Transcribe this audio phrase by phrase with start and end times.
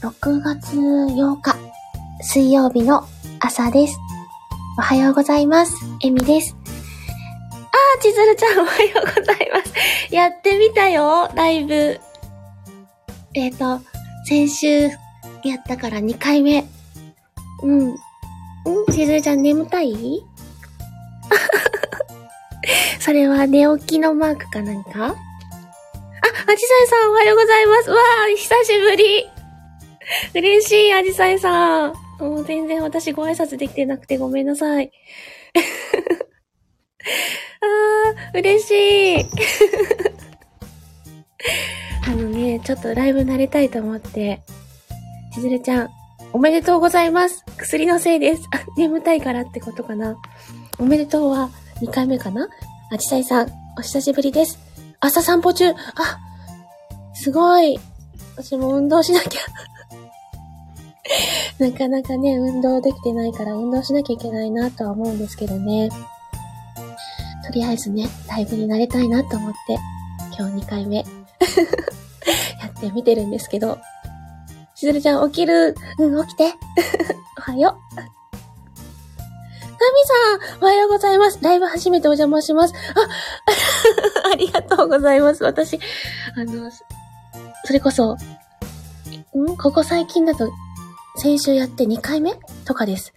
[0.00, 1.56] 6月8日、
[2.22, 3.04] 水曜日の
[3.40, 3.98] 朝です。
[4.78, 5.74] おはようございます。
[6.04, 6.54] えみです。
[6.62, 10.14] あー、ちずるちゃんおはようございます。
[10.14, 11.98] やってみたよ、ライブ。
[13.34, 13.80] えっ、と、
[14.24, 16.64] 先週やったから2回目。
[17.64, 17.88] うん。
[17.88, 17.96] ん？
[18.92, 20.22] ちずるちゃん眠たい？
[23.00, 25.06] それは寝起きのマークか何か？
[25.06, 27.90] あ、あじさいさんおはようございます。
[27.90, 29.37] わー、久しぶり。
[30.34, 31.92] 嬉しい、あじさいさん。
[32.18, 34.90] もう全然私ご挨拶できてなくてごめんなさい。
[37.60, 38.70] あー、嬉し
[39.20, 39.24] い。
[42.06, 44.40] あのね、ちょっとライブ慣れたいと思って、
[45.34, 45.90] ちずるちゃん、
[46.32, 47.44] おめでとうございます。
[47.56, 48.42] 薬のせいです。
[48.52, 50.16] あ、眠たいからってことかな。
[50.78, 52.48] おめでとうは2回目かな
[52.90, 54.58] あちさいさん、お久しぶりです。
[55.00, 55.70] 朝散歩中。
[55.70, 55.74] あ、
[57.14, 57.78] すごい。
[58.36, 59.40] 私も運動しなきゃ。
[61.58, 65.90] なかなかね、運動できてないから運動しなきゃいけないなとは思うんですけどね。
[67.44, 69.78] とりあえずね、ライブになれたいなと思って、
[70.38, 71.04] 今日2回目 や
[72.68, 73.78] ってみてるんですけど。
[74.74, 75.74] しずるちゃん起きる？
[75.98, 76.54] うん、起きて。
[77.38, 77.96] おはよう。
[77.96, 78.10] タミ
[80.50, 81.38] さん、おはようございます。
[81.42, 82.74] ライブ初めてお邪魔します。
[84.24, 85.42] あ、 ありがとうございます。
[85.42, 85.80] 私、
[86.36, 86.70] あの、
[87.64, 89.56] それこそ、ん？
[89.56, 90.48] ここ最近だと、
[91.18, 93.12] 先週やって2回目とかです。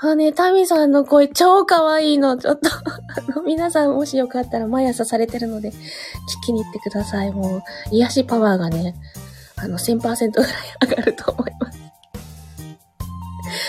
[0.00, 2.36] あね、タミさんの声超可愛いの。
[2.36, 5.74] ちょっと、あの、皆さんもしよかったら毎朝されてるので、聞
[6.46, 7.32] きに行ってください。
[7.32, 8.94] もう、癒しパワーがね、
[9.56, 11.78] あの、1000%ぐらい上がると思います。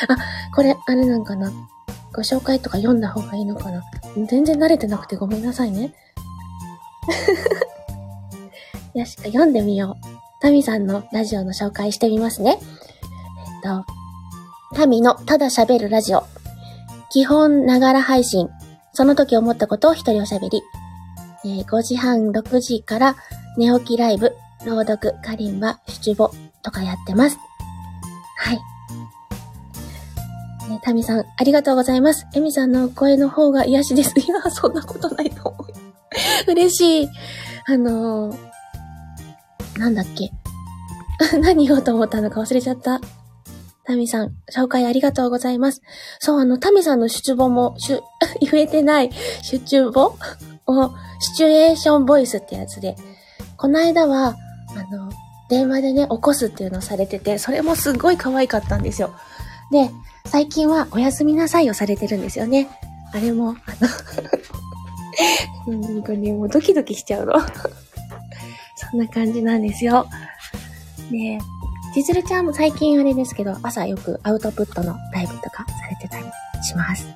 [0.07, 0.17] あ、
[0.55, 1.51] これ、あれなんかな。
[2.13, 3.83] ご紹介とか読んだ方がいいのかな
[4.27, 5.93] 全然慣れてなくてごめんなさいね。
[8.93, 10.05] よし、読んでみよう。
[10.41, 12.59] タミさんのラジオの紹介してみますね。
[13.61, 13.85] と、
[14.75, 16.23] タミのただ喋るラジオ。
[17.11, 18.49] 基本ながら配信。
[18.93, 20.61] その時思ったことを一人おしゃべり。
[21.45, 23.15] えー5時半、6時から
[23.57, 26.31] 寝起きライブ、朗読、カリンバ、シチュボ
[26.61, 27.37] とかやってます。
[28.37, 28.59] はい。
[30.69, 32.27] ね、タミさん、ありがとうございます。
[32.35, 34.13] エミさんの声の方が癒しです。
[34.19, 35.67] いや、そんなことないと思う。
[36.51, 37.09] 嬉しい。
[37.67, 38.37] あのー、
[39.79, 40.31] なんだっけ。
[41.39, 43.01] 何言おうと思ったのか忘れちゃった。
[43.89, 45.81] タミさん、紹介ありがとうございます。
[46.19, 48.01] そう、あの、タミさんの出母も、しゅ、
[48.39, 49.09] 言えてない、
[49.41, 50.13] 出中母
[50.67, 52.95] を、シチュエーションボイスってやつで、
[53.57, 54.35] この間は、
[54.75, 55.09] あの、
[55.49, 59.09] 電話でね、起こすっていうのをされてて、それもすっごい可愛かったんですよ。
[59.71, 59.89] で、
[60.25, 62.69] 最近はおやすみなさいをされてるんですよね。
[63.11, 63.55] あれも、
[65.65, 67.33] あの、 なんかね、もうドキドキしちゃうの。
[68.77, 70.07] そんな感じなんですよ。
[71.09, 71.39] で、
[71.93, 76.25] ちずるちゃんも最近あれですけど、朝よくアウトプットのライブとかされてたり
[76.63, 77.07] します。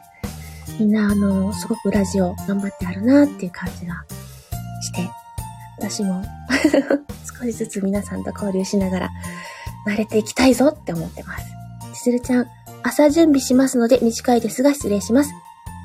[0.79, 4.03] みんな、あの、すごくラジオ頑張ってあるなっていう感じが
[4.81, 5.09] して、
[5.77, 6.23] 私も
[7.39, 9.09] 少しずつ皆さんと交流しながら
[9.85, 11.45] 慣れていきたいぞって思ってます。
[11.93, 12.47] ちずるちゃん、
[12.81, 15.31] 朝準備しますので短いですが失礼します。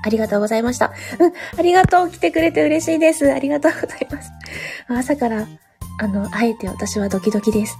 [0.02, 0.92] ありがとうございました。
[1.18, 2.10] うん、ありがとう。
[2.10, 3.30] 来てくれて嬉しいです。
[3.32, 4.30] ありがとうございます。
[4.88, 5.46] 朝から、
[6.00, 7.76] あの、あえて私はドキドキです。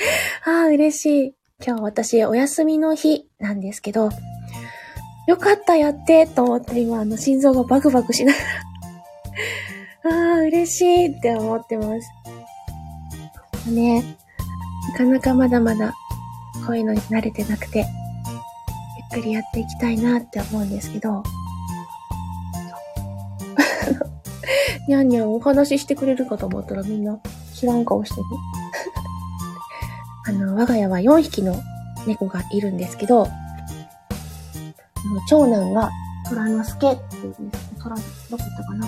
[0.44, 1.34] ああ、嬉しい。
[1.64, 4.10] 今日私お休みの日なんですけど、
[5.26, 8.38] よかった、やって、と思って今、あの、心臓がバクバクしなが
[10.08, 11.84] ら、 ああ、嬉しいって思ってま
[13.64, 13.70] す。
[13.70, 14.02] ね、
[14.92, 15.92] なかなかまだまだ、
[16.66, 17.86] こういうのに慣れてなくて、
[19.14, 21.22] ゆっくりやっていきたいなって思うんですけど、
[24.88, 27.20] にゃんにゃんお話ししてくれるかと思ったらみんな
[27.54, 28.24] 知らん顔してる。
[30.30, 31.60] あの、我が家は4匹の
[32.06, 33.26] 猫がいるんですけど、
[35.28, 35.90] 長男が
[36.28, 37.70] 虎之助って言うんです。
[37.82, 38.86] 虎、どこ行ったかな？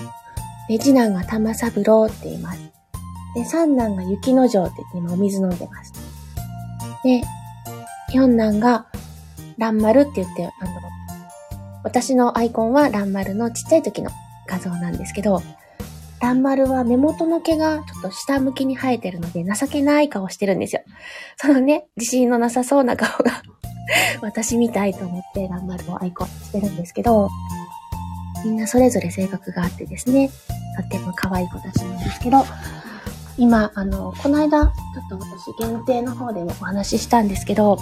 [0.69, 2.61] で、次男が玉三郎って言います。
[3.35, 5.93] で、三男が雪之丞って言って今お水飲んでます。
[7.03, 7.23] で、
[8.15, 8.87] 四男が
[9.59, 10.71] 蘭丸って言って、あの、
[11.83, 14.11] 私のアイコンは蘭丸のちっちゃい時の
[14.47, 15.43] 画像なんですけど、
[16.23, 20.83] 蘭丸は目元の毛がちょっと下向きに生えてるので情けない顔してるんですよ。
[21.37, 23.43] そのね、自信のなさそうな顔が
[24.23, 27.29] 私みたいと思って蘭丸をアイコンしてるんですけど、
[28.45, 30.31] みんなそれぞれ性格があってですね、
[30.77, 32.45] とっても可愛い子たちなんですけど、
[33.37, 37.79] 今、あの、この間、ちょっと私限定の方でもお話ししたんですけど、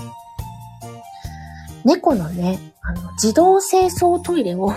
[1.85, 4.73] 猫のね、あの、自動清掃トイレを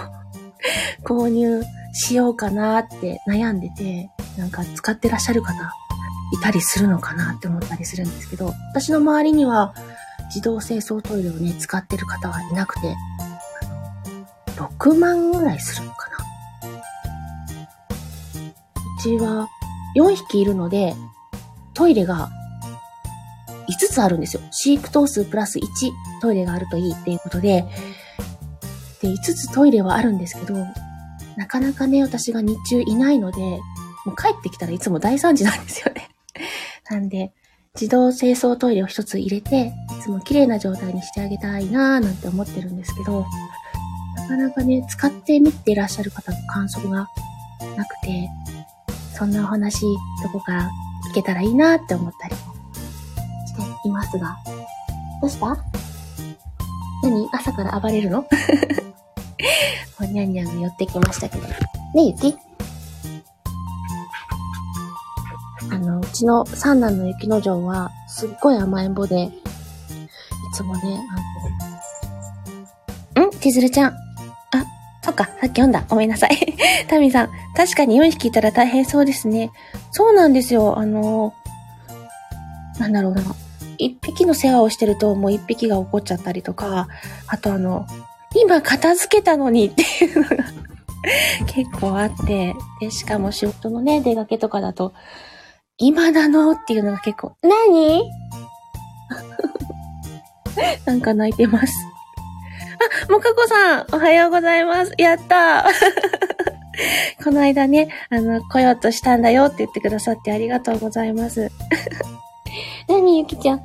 [1.06, 1.64] 購入
[1.94, 5.54] しようかなって悩んでて、なんか使ってらっしゃる方
[6.34, 9.74] いたりするのかなって思ったりするんですけど、私の周りには
[10.26, 12.96] 自動清掃トイレをね、使ってる方はいなくて、
[14.56, 16.18] 6万ぐらいするのかな。
[18.98, 19.48] うちは
[19.96, 20.96] 4匹いるので、
[21.76, 22.32] トイレが
[23.70, 24.42] 5つあるんですよ。
[24.52, 25.64] 飼育頭数プラス1
[26.22, 27.66] トイレがあるといいっていうことで、
[29.02, 30.56] で、5つトイレはあるんですけど、
[31.38, 33.40] なかなかね、私が日中いないので、
[34.06, 36.10] もう帰ってきたらいつも大惨事なんですよね。
[36.90, 37.32] なんで、
[37.76, 43.26] 自動清掃トイレを一つ入れて、いつも綺麗な状態にしてあげたいなーなんて思ってるんですけど、
[44.18, 47.08] なかなかね、使ってみていらっしゃる方の感想が
[47.76, 48.30] なくて、
[49.18, 49.82] そんなお話、
[50.22, 50.70] どこか
[51.10, 52.42] 聞けたらいいなって思ったりし
[53.82, 54.38] ていますが。
[55.22, 55.58] どうした？
[57.02, 57.28] 何？
[57.32, 58.26] 朝から暴れるの？
[60.06, 61.44] にゃんにゃんが寄ってきましたけど。
[61.48, 61.54] ね
[61.98, 62.38] え、ゆき
[65.72, 69.32] あの、うちの三男の雪の城は、すっごい甘えん坊で、い
[70.54, 70.82] つもね、
[73.16, 73.32] あの、ん？
[73.32, 73.92] 千鶴ちゃん。
[73.92, 73.96] あ、
[75.02, 75.86] そっか、さっき読んだ。
[75.88, 76.38] ごめんなさい。
[76.88, 79.52] タミさん、確かに4匹いたら大変そうですね。
[79.92, 80.78] そうなんですよ。
[80.78, 81.34] あの、
[82.80, 83.22] なんだろうな。
[83.78, 86.88] 一匹の世話をしてるともう一匹が怒っちゃったりとか、
[87.28, 87.86] あとあの、
[88.36, 90.44] 今片付けたのにっていうのが
[91.48, 94.94] 結構あって、で、しかも仕事のね、出かけとかだと、
[95.78, 98.04] 今なのっていうのが結構、何？
[100.86, 101.74] なんか泣いてます。
[103.08, 104.94] あ、もかこさん、おはようございます。
[104.98, 111.52] やったー この間ね、あの、来ようとしたんだよって言ってくださってありがとうございます。
[112.88, 113.62] 何ゆきちゃん？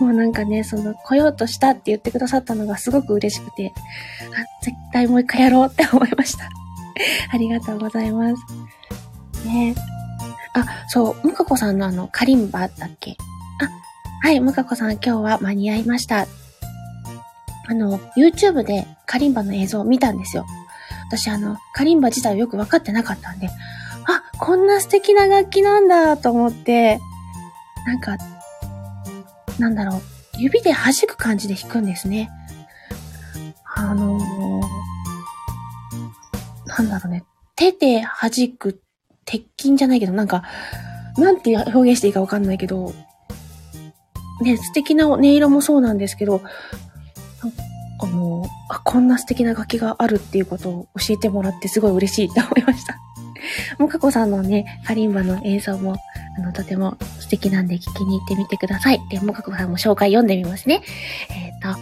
[0.00, 6.48] もうなんかね、その、来ようとしたって言ってくださったのがすごく嬉しくて、あ、絶対もう一回やろうって思いました。
[7.32, 9.46] ありがとうございます。
[9.46, 9.74] ね
[10.54, 13.16] あ、そう、むかこさんのあの、カリンバだっけ？
[14.22, 16.26] あ、はい、むかこさん今日は間に合いました。
[17.70, 20.46] あの、YouTube でカリンバの映像を見たんですよ。
[21.08, 23.48] 私あの、カリンバ自体をよくわかってなかったんで、
[24.06, 26.98] あ、こんな素敵な楽器なんだと思って、
[27.86, 28.16] なんか、
[29.58, 30.02] なんだろう、
[30.38, 32.30] 指で弾く感じで弾くんですね。
[33.74, 34.62] あのー、
[36.66, 37.24] なんだろうね、
[37.56, 38.80] 手で弾く
[39.24, 40.42] 鉄筋じゃないけど、なんか、
[41.16, 42.92] なんて表現していいかわかんないけど、
[44.42, 46.40] ね、素敵な音色もそうなんですけど、
[48.00, 52.96] あの、あ、こんな素敵な楽器があるっていうことを教えてもらってすごい嬉しいと思いました。
[53.78, 55.96] もかこさんのね、カリンバの映像も、
[56.38, 59.00] あの、とても素敵なんで聞きに行ってみてください。
[59.10, 60.82] で、もかこさんも紹介読んでみますね。
[61.30, 61.78] えっ、ー、と、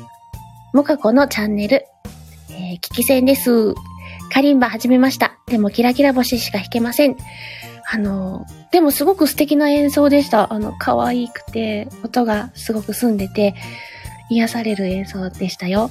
[0.73, 1.87] もかこのチャンネル、
[2.51, 3.75] えー、聞き戦です。
[4.33, 5.39] カリンバ始めました。
[5.47, 7.17] でもキラキラ星しか弾けません。
[7.89, 10.53] あの、でもすごく素敵な演奏でした。
[10.53, 13.55] あの、可愛くて、音がすごく澄んでて、
[14.29, 15.91] 癒される演奏でしたよ。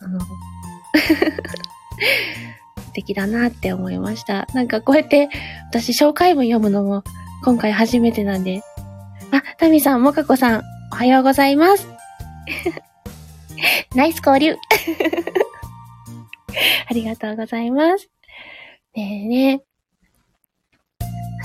[0.00, 0.26] あの、素
[2.94, 4.46] 敵だなって思いました。
[4.54, 5.28] なんかこうやって
[5.68, 7.04] 私紹介文読むのも
[7.44, 8.62] 今回初めてなんで。
[9.30, 11.86] あ、タミさん、モカコさん、おはようございます。
[13.94, 14.56] ナイス交流
[16.88, 18.08] ありがとうございます。
[18.94, 19.74] ねえねえ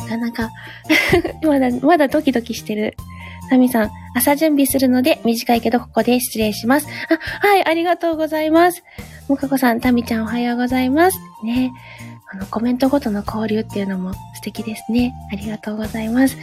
[0.03, 0.50] なかなか
[1.44, 2.96] まだ、まだドキドキしてる。
[3.50, 6.88] タミさん、朝準備するので短いけどここで失礼します。
[7.10, 8.84] あ、はい、ありがとうございます。
[9.27, 11.20] もかこさん、タミちゃんおはようございます。
[11.44, 11.72] ね。
[12.32, 15.13] あの、コメントごとの交流っていうのも素敵ですね。
[15.32, 16.38] ありがとうございます。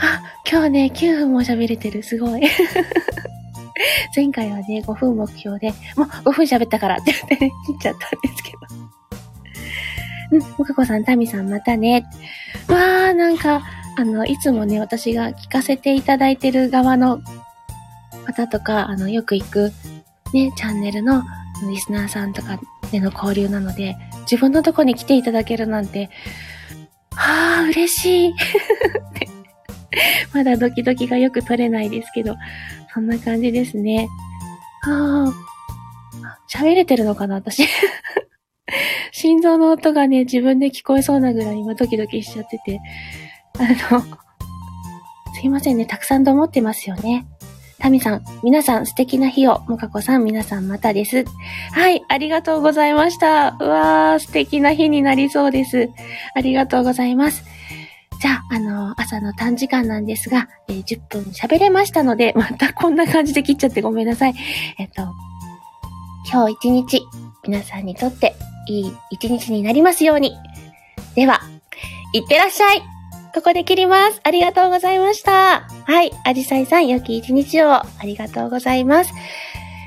[0.00, 2.02] あ、今日ね、9分も喋れてる。
[2.02, 2.42] すごい。
[4.16, 8.58] 前回はね、5分目標で、もう5分喋ったからって言ってね、切っちゃったんですけど。
[10.30, 12.06] うん、もかこさん、タミさんまたね。
[12.68, 13.62] わー、なんか、
[13.98, 17.20] あの、いつもね、私が聞かせていただいてる側の
[18.26, 19.72] 方とか、あの、よく行く、
[20.32, 21.24] ね、チャンネルの
[21.68, 22.60] リスナーさんとか
[22.92, 26.10] での交流なので、自分のとこに来ていただけるなんて、
[27.10, 28.34] はあ、嬉しい。
[30.32, 32.36] まだドキドキがよく取れないですけど、
[32.94, 34.06] そんな感じですね。
[34.82, 35.34] は
[36.22, 37.66] あ、喋れてるのかな、私。
[39.10, 42.80] 心臓の音がね、自分で聞こえそうなぐらい今ドキドキしちゃってて、
[43.58, 44.00] あの、
[45.34, 47.26] すいませんね、たくさんと思ってますよね。
[47.78, 49.60] タミさん、皆さん素敵な日を。
[49.68, 51.24] もかこさん、皆さんまたです。
[51.72, 53.56] はい、ありがとうございました。
[53.60, 55.88] うわー、素敵な日になりそうです。
[56.34, 57.44] ありがとうございます。
[58.20, 64.34] じゃあ、あの朝の短時間なんですが、えー、10分喋れましたので、 またこんな感じで切っちゃってごめんなさい。
[64.78, 65.02] えっと、
[66.30, 67.02] 今日一日、
[67.46, 68.34] 皆さんにとって
[68.68, 70.36] いい一日になりますように。
[71.14, 71.40] では、
[72.12, 72.97] いってらっしゃい
[73.38, 74.20] ここで切ります。
[74.24, 75.60] ありがとうございました。
[75.60, 76.10] はい。
[76.24, 79.12] アジサイさん、良き一日をありがとうございます。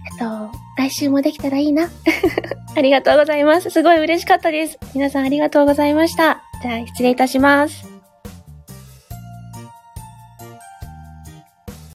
[0.09, 1.89] えっと、来週もできたらいいな。
[2.77, 3.69] ありがとうございます。
[3.69, 4.79] すごい嬉しかったです。
[4.95, 6.43] 皆さんありがとうございました。
[6.61, 7.90] じゃあ、失礼いたします。